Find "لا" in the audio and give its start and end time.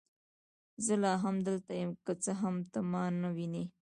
1.03-1.13